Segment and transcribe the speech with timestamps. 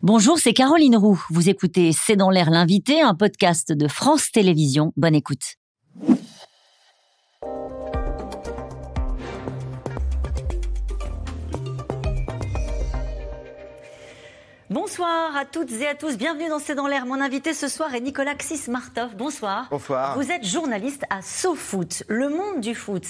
[0.00, 1.20] Bonjour, c'est Caroline Roux.
[1.28, 4.92] Vous écoutez C'est dans l'air l'invité, un podcast de France Télévisions.
[4.96, 5.56] Bonne écoute.
[14.70, 16.16] Bonsoir à toutes et à tous.
[16.16, 17.04] Bienvenue dans C'est dans l'air.
[17.04, 19.16] Mon invité ce soir est Nicolas Xis-Martov.
[19.16, 19.66] Bonsoir.
[19.68, 20.16] Bonsoir.
[20.16, 22.04] Vous êtes journaliste à SoFoot.
[22.06, 23.02] Le monde du foot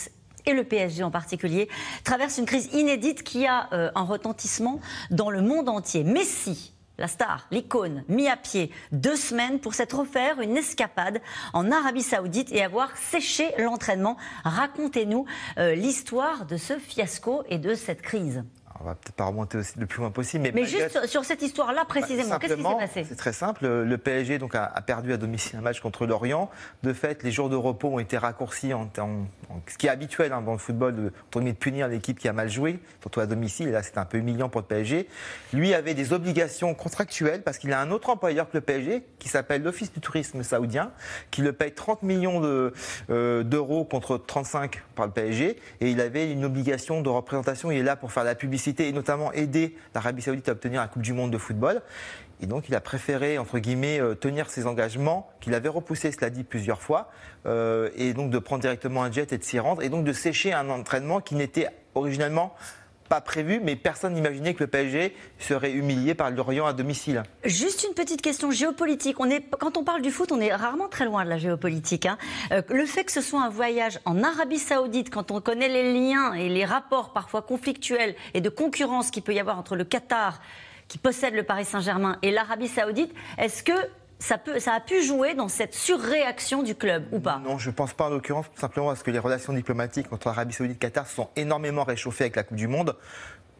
[0.46, 1.68] et le PSG en particulier,
[2.04, 4.80] traverse une crise inédite qui a euh, un retentissement
[5.10, 6.04] dans le monde entier.
[6.04, 11.20] Messi, la star, l'icône, mis à pied deux semaines pour s'être offert une escapade
[11.52, 14.16] en Arabie Saoudite et avoir séché l'entraînement.
[14.44, 15.24] Racontez-nous
[15.58, 18.42] euh, l'histoire de ce fiasco et de cette crise
[18.80, 20.48] on va peut-être pas remonter aussi le plus loin possible.
[20.54, 23.66] Mais, juste sur, cette histoire-là précisément, qu'est-ce qui s'est passé C'est très simple.
[23.66, 26.48] Le PSG donc, a, perdu à domicile un match contre l'Orient.
[26.84, 28.88] De fait, les jours de repos ont été raccourcis, en,
[29.66, 32.48] ce qui est habituel hein, dans le football, de, de punir l'équipe qui a mal
[32.48, 33.68] joué, surtout à domicile.
[33.68, 35.08] Et là, c'est un peu humiliant pour le PSG.
[35.52, 39.28] Lui avait des obligations contractuelles parce qu'il a un autre employeur que le PSG, qui
[39.28, 40.92] s'appelle l'Office du tourisme saoudien,
[41.30, 45.56] qui le paye 30 millions euh, d'euros contre 35 par le PSG.
[45.80, 47.72] Et il avait une obligation de représentation.
[47.72, 50.88] Il est là pour faire la publicité et notamment aider l'Arabie Saoudite à obtenir la
[50.88, 51.82] Coupe du Monde de football.
[52.40, 56.30] Et donc, il a préféré, entre guillemets, euh, tenir ses engagements, qu'il avait repoussé, cela
[56.30, 57.10] dit, plusieurs fois,
[57.46, 60.12] euh, et donc de prendre directement un jet et de s'y rendre, et donc de
[60.12, 62.54] sécher un entraînement qui n'était originellement
[63.08, 67.22] pas prévu, mais personne n'imaginait que le PSG serait humilié par l'Orient à domicile.
[67.44, 69.16] Juste une petite question géopolitique.
[69.58, 72.06] Quand on parle du foot, on est rarement très loin de la géopolitique.
[72.06, 72.18] Hein.
[72.52, 75.92] Euh, le fait que ce soit un voyage en Arabie Saoudite, quand on connaît les
[75.92, 79.84] liens et les rapports parfois conflictuels et de concurrence qu'il peut y avoir entre le
[79.84, 80.40] Qatar
[80.88, 83.72] qui possède le Paris Saint-Germain et l'Arabie Saoudite, est-ce que
[84.18, 84.38] ça,
[84.74, 87.40] a pu jouer dans cette surréaction du club ou pas?
[87.44, 90.54] Non, je ne pense pas en l'occurrence, simplement parce que les relations diplomatiques entre l'Arabie
[90.54, 92.96] Saoudite et Qatar sont énormément réchauffées avec la Coupe du Monde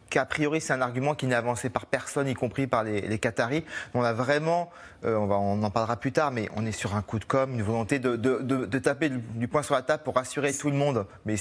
[0.09, 3.19] qu'a priori c'est un argument qui n'est avancé par personne, y compris par les, les
[3.19, 3.63] Qataris.
[3.93, 4.69] On a vraiment,
[5.05, 7.25] euh, on, va, on en parlera plus tard, mais on est sur un coup de
[7.25, 10.69] com, une volonté de, de, de, taper du, poing sur la table pour rassurer tout
[10.69, 11.05] le monde.
[11.25, 11.35] Mais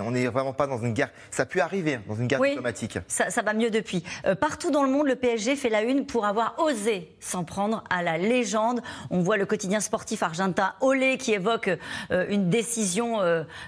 [0.00, 1.10] on n'est vraiment pas dans une guerre.
[1.30, 2.98] Ça a pu arriver dans une guerre diplomatique.
[3.08, 4.04] Ça, ça, va mieux depuis.
[4.26, 7.84] Euh, partout dans le monde, le PSG fait la une pour avoir osé s'en prendre
[7.90, 8.80] à la légende.
[9.10, 11.70] On voit le quotidien sportif argentin Olé qui évoque
[12.10, 13.20] euh, une décision,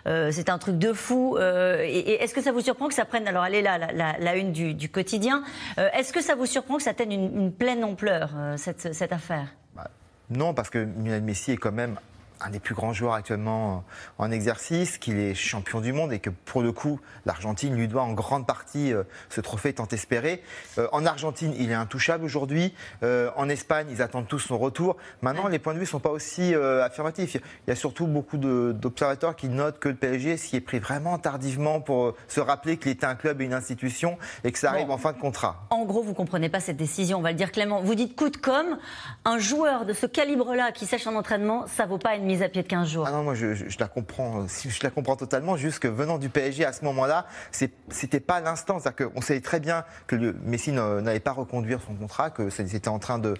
[0.04, 1.36] c'est un truc de fou.
[1.38, 4.36] et, est-ce que ça vous surprend que ça prenne alors allez là la, la, la
[4.36, 5.42] une du, quotidien.
[5.78, 9.54] Euh, est-ce que ça vous surprend que ça atteigne une, pleine ampleur, euh, cette, affaire?
[9.74, 9.90] Bah,
[10.30, 11.96] Non, parce que Milan Messi est quand même
[12.44, 13.84] un des plus grands joueurs actuellement
[14.18, 18.02] en exercice, qu'il est champion du monde et que pour le coup, l'Argentine lui doit
[18.02, 20.42] en grande partie euh, ce trophée tant espéré.
[20.78, 22.74] Euh, en Argentine, il est intouchable aujourd'hui.
[23.02, 24.96] Euh, en Espagne, ils attendent tous son retour.
[25.22, 27.34] Maintenant, les points de vue ne sont pas aussi affirmatifs.
[27.34, 31.18] Il y a surtout beaucoup d'observateurs qui notent que le PSG s'y est pris vraiment
[31.18, 34.90] tardivement pour se rappeler qu'il était un club et une institution et que ça arrive
[34.90, 35.66] en fin de contrat.
[35.70, 37.80] En gros, vous ne comprenez pas cette décision, on va le dire clairement.
[37.80, 38.78] Vous dites coup de com',
[39.24, 42.62] un joueur de ce calibre-là qui sèche un entraînement, ça vaut pas une à pied
[42.62, 43.04] de 15 jours.
[43.06, 43.46] Ah non, moi je,
[43.78, 45.56] la comprends, je la comprends totalement.
[45.56, 48.78] Juste que venant du PSG à ce moment-là, c'était pas l'instant.
[48.78, 52.98] C'est-à-dire savait très bien que le Messi n'allait pas reconduire son contrat, que c'était en
[52.98, 53.34] train de,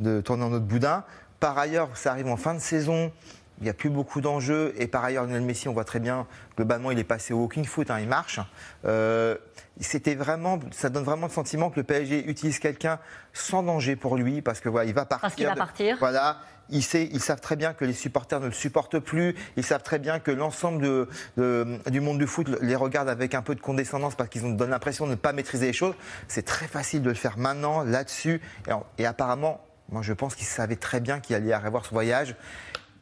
[0.00, 1.04] de tourner en autre boudin.
[1.40, 3.12] Par ailleurs, ça arrive en fin de saison.
[3.60, 4.74] Il n'y a plus beaucoup d'enjeux.
[4.78, 6.26] Et par ailleurs, Lionel Messi, on voit très bien,
[6.56, 8.40] globalement, il est passé au walking foot, hein, il marche.
[8.84, 9.36] Euh,
[9.80, 12.98] c'était vraiment, ça donne vraiment le sentiment que le PSG utilise quelqu'un
[13.32, 15.22] sans danger pour lui, parce que voilà, il va partir.
[15.22, 15.96] Parce qu'il va partir.
[15.98, 16.38] Voilà.
[16.70, 19.34] Ils, ils, savent très bien que les supporters ne le supportent plus.
[19.56, 23.54] Ils savent très bien que l'ensemble du monde du foot les regarde avec un peu
[23.54, 25.94] de condescendance parce qu'ils ont donné l'impression de ne pas maîtriser les choses.
[26.26, 28.40] C'est très facile de le faire maintenant, là-dessus.
[28.66, 29.60] Et, et apparemment,
[29.90, 32.34] moi je pense qu'ils savaient très bien qu'il allait avoir ce voyage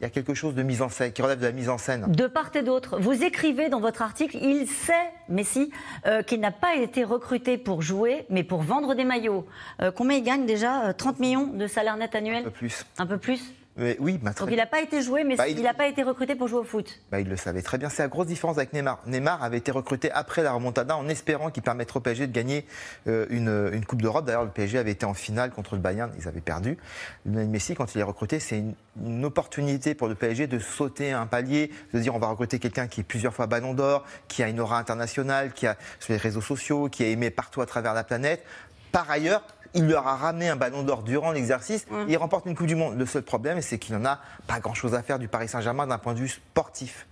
[0.03, 1.79] il y a quelque chose de mise en scène, qui relève de la mise en
[1.79, 2.11] scène.
[2.11, 2.99] De part et d'autre.
[2.99, 5.71] Vous écrivez dans votre article, il sait, Messi,
[6.07, 9.47] euh, qu'il n'a pas été recruté pour jouer, mais pour vendre des maillots.
[9.81, 12.87] Euh, combien il gagne déjà 30 euh, millions de salaire net annuel Un peu plus.
[12.99, 13.55] Un peu plus?
[13.79, 16.47] Oui, Donc il n'a pas été joué, mais bah, il n'a pas été recruté pour
[16.47, 17.01] jouer au foot.
[17.11, 17.89] Bah, il le savait très bien.
[17.89, 19.01] C'est la grosse différence avec Neymar.
[19.07, 22.67] Neymar avait été recruté après la remontada en espérant qu'il permettrait au PSG de gagner
[23.07, 24.27] euh, une, Coupe d'Europe.
[24.27, 26.77] D'ailleurs, le PSG avait été en finale contre le Bayern, ils avaient perdu.
[27.25, 28.75] Messi, quand il est recruté, c'est une,
[29.05, 32.87] une, opportunité pour le PSG de sauter un palier, de dire on va recruter quelqu'un
[32.89, 36.19] qui est plusieurs fois ballon d'or, qui a une aura internationale, qui a sur les
[36.19, 38.45] réseaux sociaux, qui est aimé partout à travers la planète.
[38.93, 39.43] Par ailleurs,
[39.75, 41.87] il leur a ramené un ballon d'or durant l'exercice.
[42.09, 42.99] Il remporte une Coupe du Monde.
[42.99, 45.99] Le seul problème, c'est qu'il n'en a pas grand-chose à faire du Paris Saint-Germain d'un
[45.99, 47.07] point de vue sportif.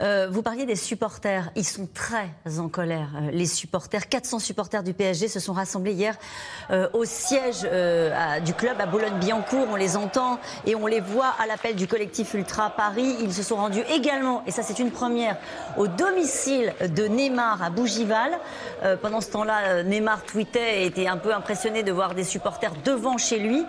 [0.00, 1.50] Euh, vous parliez des supporters.
[1.56, 4.08] Ils sont très en colère, euh, les supporters.
[4.08, 6.16] 400 supporters du PSG se sont rassemblés hier
[6.70, 7.62] euh, au siège
[8.44, 9.66] du club à Boulogne-Billancourt.
[9.70, 13.16] On les entend et on les voit à l'appel du collectif Ultra Paris.
[13.20, 15.36] Ils se sont rendus également, et ça c'est une première,
[15.76, 18.38] au domicile de Neymar à Bougival.
[19.02, 23.18] pendant ce temps-là, Neymar tweetait et était un peu impressionné de voir des supporters devant
[23.18, 23.64] chez lui.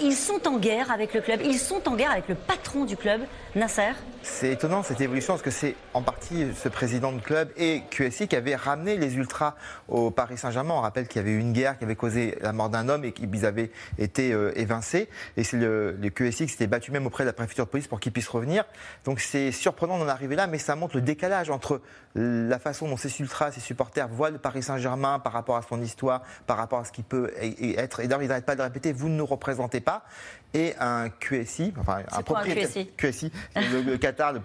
[0.00, 1.40] ils sont en guerre avec le club.
[1.44, 3.22] Ils sont en guerre avec le patron du club,
[3.54, 3.92] Nasser.
[4.22, 8.28] C'est étonnant cette évolution parce que c'est en partie ce président de club et QSI
[8.28, 9.54] qui avait ramené les ultras
[9.88, 10.74] au Paris Saint-Germain.
[10.74, 13.04] On rappelle qu'il y avait eu une guerre qui avait causé la mort d'un homme
[13.04, 15.08] et qu'ils avaient été euh, évincés.
[15.36, 18.00] Et c'est le, QSI qui s'était battu même auprès de la préfecture de police pour
[18.00, 18.64] qu'ils puissent revenir.
[19.04, 21.80] Donc c'est surprenant d'en arriver là, mais ça montre le décalage entre
[22.14, 25.80] la façon dont ces ultras, ces supporters voient le Paris Saint-Germain par rapport à son
[25.82, 28.00] histoire, par rapport à ce qu'il peut être.
[28.00, 30.04] Et d'ailleurs, ils n'arrêtent pas de répéter, vous ne nous représentez pas.
[30.52, 34.40] Et un QSI, enfin un propriétaire QSI, le, Qatar, le,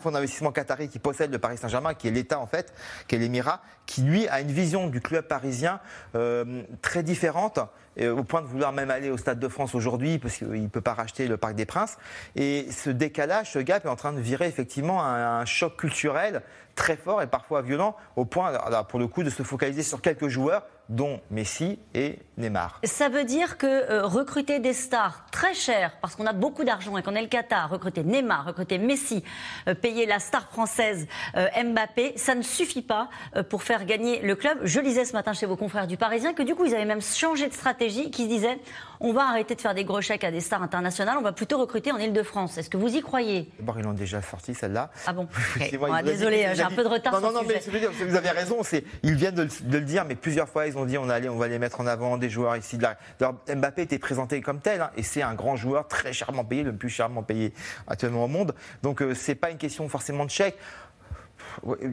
[0.00, 2.72] fonds d'investissement qatari qui possède le Paris Saint-Germain, qui est l'État en fait,
[3.08, 5.80] qui est l'Émirat, qui lui a une vision du club parisien
[6.14, 7.58] euh, très différente
[8.00, 10.80] au point de vouloir même aller au Stade de France aujourd'hui, parce qu'il ne peut
[10.80, 11.96] pas racheter le Parc des Princes.
[12.34, 16.42] Et ce décalage, ce gap est en train de virer effectivement un, un choc culturel
[16.74, 18.52] très fort et parfois violent, au point,
[18.88, 22.80] pour le coup, de se focaliser sur quelques joueurs dont Messi et Neymar.
[22.84, 26.96] Ça veut dire que euh, recruter des stars très chères, parce qu'on a beaucoup d'argent
[26.98, 29.22] et qu'on est le Qatar, recruter Neymar, recruter Messi,
[29.68, 33.08] euh, payer la star française euh, Mbappé, ça ne suffit pas
[33.48, 34.58] pour faire gagner le club.
[34.62, 37.02] Je lisais ce matin chez vos confrères du Parisien que du coup ils avaient même
[37.02, 38.58] changé de stratégie, qui se disaient
[39.00, 41.58] on va arrêter de faire des gros chèques à des stars internationales, on va plutôt
[41.58, 42.58] recruter en Ile-de-France.
[42.58, 43.50] Est-ce que vous y croyez?
[43.58, 44.90] D'abord, ils l'ont déjà sorti, celle-là.
[45.06, 45.28] Ah bon
[45.92, 47.12] ah, Désolé, j'ai un peu de retard.
[47.12, 47.60] Non, non, non, mais
[48.06, 48.60] vous avez raison,
[49.02, 51.80] ils viennent de, le dire, mais plusieurs fois, ils ont dit on, va les mettre
[51.80, 52.78] en avant, des joueurs ici.
[52.78, 56.62] De Mbappé était présenté comme tel, hein, et c'est un grand joueur très chèrement payé,
[56.62, 57.52] le plus chèrement payé
[57.86, 58.54] actuellement au monde.
[58.82, 60.56] Donc, euh, c'est pas une question forcément de chèque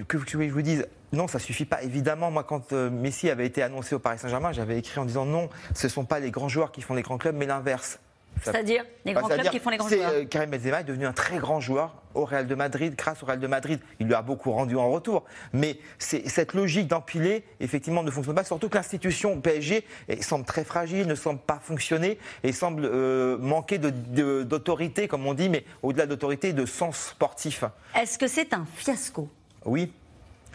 [0.07, 1.83] que, que je vous dise, non, ça suffit pas.
[1.83, 5.25] Évidemment, moi, quand euh, Messi avait été annoncé au Paris Saint-Germain, j'avais écrit en disant
[5.25, 7.99] non, ce ne sont pas les grands joueurs qui font les grands clubs, mais l'inverse.
[8.43, 10.11] C'est-à-dire les grands clubs qui font les grands joueurs.
[10.13, 13.25] Euh, Karim Benzema est devenu un très grand joueur au Real de Madrid, grâce au
[13.25, 13.79] Real de Madrid.
[13.99, 15.23] Il lui a beaucoup rendu en retour.
[15.53, 18.43] Mais cette logique d'empiler, effectivement, ne fonctionne pas.
[18.43, 19.85] Surtout que l'institution PSG
[20.21, 25.49] semble très fragile, ne semble pas fonctionner et semble euh, manquer d'autorité, comme on dit,
[25.49, 27.63] mais au-delà d'autorité, de sens sportif.
[27.95, 29.29] Est-ce que c'est un fiasco?
[29.65, 29.93] Oui,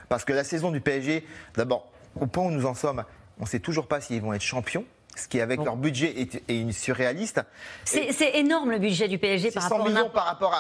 [0.09, 1.25] parce que la saison du PSG,
[1.55, 1.91] d'abord,
[2.21, 3.05] au point où nous en sommes,
[3.39, 4.85] on ne sait toujours pas s'ils vont être champions
[5.17, 7.41] ce qui avec leur budget est, surréaliste.
[7.85, 10.55] C'est énorme le budget du PSG par rapport 100 millions par rapport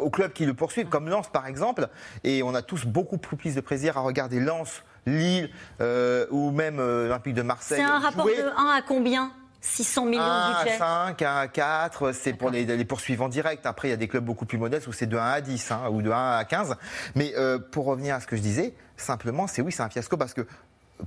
[0.00, 1.88] aux clubs qui le poursuivent, comme Lens par exemple.
[2.24, 6.78] Et on a tous beaucoup plus de plaisir à regarder Lens, Lille euh, ou même
[6.78, 7.78] euh, l'Olympique de Marseille.
[7.78, 9.32] C'est un rapport de 1 à combien?
[9.62, 13.28] 600 millions de budget 1 à 5, 1 à 4, c'est pour les, les, poursuivants
[13.28, 13.60] directs.
[13.64, 15.70] Après, il y a des clubs beaucoup plus modestes où c'est de 1 à 10
[15.70, 16.76] hein, ou de 1 à 15.
[17.14, 20.16] Mais euh, pour revenir à ce que je disais, simplement, c'est oui, c'est un fiasco
[20.16, 20.46] parce que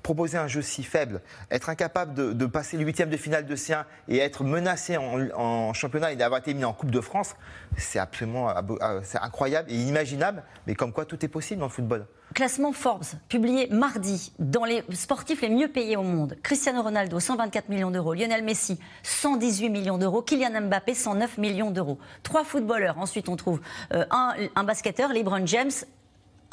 [0.02, 3.86] proposer un jeu si faible, être incapable de, passer le huitième de finale de C1
[4.08, 7.36] et être menacé en, championnat et d'avoir été mis en Coupe de France,
[7.78, 10.44] c'est absolument euh, incroyable et inimaginable.
[10.68, 12.06] Mais comme quoi, tout est possible dans le football.
[12.34, 16.36] Classement Forbes, publié mardi, dans les sportifs les mieux payés au monde.
[16.42, 18.16] Cristiano Ronaldo, 124 millions d'euros.
[18.16, 20.24] Lionel Messi, 118 millions d'euros.
[20.24, 22.00] Kylian Mbappé, 109 millions d'euros.
[22.24, 22.98] Trois footballeurs.
[22.98, 23.62] Ensuite, on trouve
[23.94, 25.72] euh, un, un basketteur, LeBron James,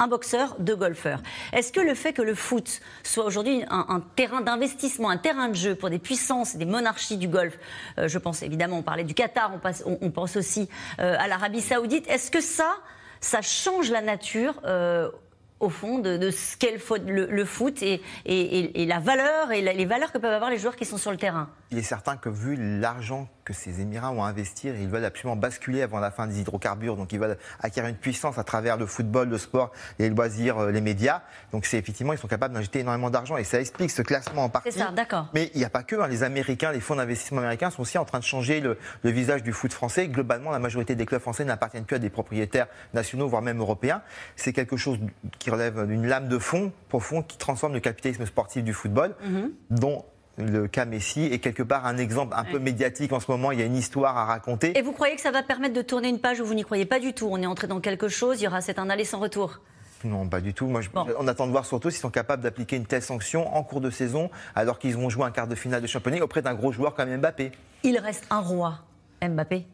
[0.01, 1.21] un boxeur, deux golfeurs.
[1.53, 5.55] Est-ce que le fait que le foot soit aujourd'hui un, terrain d'investissement, un terrain de
[5.55, 7.57] jeu pour des puissances, des monarchies du golf,
[7.99, 9.51] euh, je pense évidemment, on parlait du Qatar,
[9.85, 10.67] on, pense aussi
[10.99, 12.77] euh, à l'Arabie saoudite, est-ce que ça,
[13.19, 15.11] ça change la nature euh,
[15.59, 20.33] au fond de, ce qu'est le, foot et, la valeur et les valeurs que peuvent
[20.33, 21.49] avoir les joueurs qui sont sur le terrain?
[21.69, 25.81] Il est certain que vu l'argent que ces Émirats vont investir, ils veulent absolument basculer
[25.81, 29.29] avant la fin des hydrocarbures, donc ils veulent acquérir une puissance à travers le football,
[29.29, 31.21] le sport, les loisirs, euh, les médias.
[31.51, 34.49] Donc c'est effectivement, ils sont capables d'injecter énormément d'argent et ça explique ce classement en
[34.49, 34.71] partie.
[34.71, 35.27] C'est ça, d'accord.
[35.33, 36.07] Mais il n'y a pas que, hein.
[36.07, 39.51] les Américains, les fonds d'investissement américains sont aussi en train de changer le, visage du
[39.51, 40.07] foot français.
[40.07, 44.01] Globalement, la majorité des clubs français n'appartiennent plus à des propriétaires nationaux, voire même européens.
[44.35, 44.99] C'est quelque chose
[45.39, 49.49] qui relève d'une lame de fond profond qui transforme le capitalisme sportif du football, mm-hmm.
[49.69, 50.05] dont
[50.37, 53.51] le cas Messi est quelque part un exemple un peu médiatique en ce moment.
[53.51, 54.77] Il y a une histoire à raconter.
[54.77, 56.85] Et vous croyez que ça va permettre de tourner une page où vous n'y croyez
[56.85, 57.27] pas du tout?
[57.29, 59.59] On est entré dans quelque chose, il y aura c'est un aller sans retour
[60.03, 60.65] non, pas du tout.
[60.65, 60.81] Moi,
[61.19, 63.91] on attend de voir surtout s'ils sont capables d'appliquer une telle sanction en cours de
[63.91, 66.95] saison, alors qu'ils vont jouer un quart de finale de championnat auprès d'un gros joueur
[66.95, 67.51] comme Mbappé.
[67.83, 68.79] Il reste un roi,
[69.21, 69.65] Mbappé,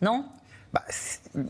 [0.00, 0.26] non?
[0.72, 0.82] Bah,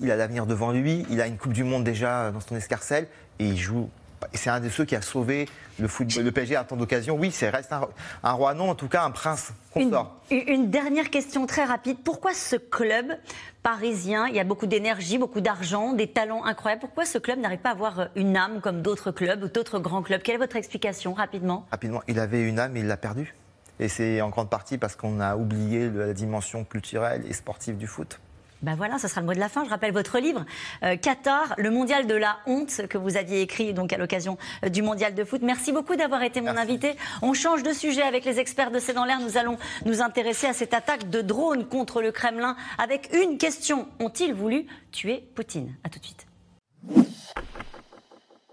[0.00, 1.06] Il a l'avenir devant lui.
[1.08, 3.06] Il a une Coupe du Monde déjà dans son escarcelle
[3.38, 3.88] et il joue
[4.34, 5.48] c'est un de ceux qui a sauvé
[5.78, 7.16] le, football, le PSG à tant d'occasions.
[7.16, 10.20] Oui, c'est reste un, roi, non, en tout cas un prince consort.
[10.30, 11.98] Une, une dernière question très rapide.
[12.04, 13.16] Pourquoi ce club
[13.62, 16.80] parisien, il y a beaucoup d'énergie, beaucoup d'argent, des talents incroyables.
[16.80, 20.02] Pourquoi ce club n'arrive pas à avoir une âme comme d'autres clubs ou d'autres grands
[20.02, 20.22] clubs?
[20.22, 21.66] Quelle est votre explication, rapidement?
[21.70, 23.34] Rapidement, il avait une âme et il l'a perdue.
[23.78, 27.86] Et c'est en grande partie parce qu'on a oublié la dimension culturelle et sportive du
[27.86, 28.20] foot.
[28.62, 29.64] Ben voilà, ça sera le mot de la fin.
[29.64, 30.44] Je rappelle votre livre,
[30.84, 34.68] euh, Qatar, le mondial de la honte, que vous aviez écrit donc à l'occasion euh,
[34.68, 35.42] du mondial de foot.
[35.42, 36.96] Merci beaucoup d'avoir été mon invité.
[37.22, 39.20] On change de sujet avec les experts de C'est dans l'air.
[39.20, 43.88] Nous allons nous intéresser à cette attaque de drones contre le Kremlin avec une question.
[43.98, 45.74] Ont-ils voulu tuer Poutine?
[45.84, 46.26] À tout de suite.